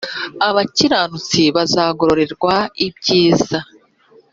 abakiranutsi 0.47 1.41
bazagororerwa 1.55 2.55
ibyiza 2.85 3.59